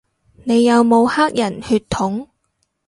[0.45, 2.27] 你有冇黑人血統